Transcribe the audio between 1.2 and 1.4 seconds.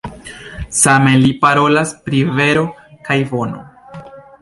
li